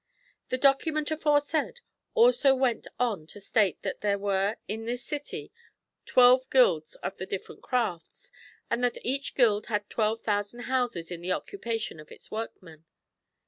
[0.45, 1.81] ^] The document aforesaid
[2.15, 5.51] also went on to state that there were in this city
[6.07, 8.31] twelve guilds of the different crafts,
[8.67, 12.83] and that each guild had 1 2,000 houses in the occupation of its workmen.